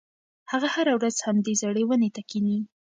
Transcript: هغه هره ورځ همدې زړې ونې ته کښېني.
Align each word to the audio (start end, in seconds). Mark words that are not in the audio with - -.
هغه 0.51 0.67
هره 0.75 0.93
ورځ 0.97 1.15
همدې 1.25 1.53
زړې 1.61 1.83
ونې 1.87 2.09
ته 2.15 2.21
کښېني. 2.29 2.57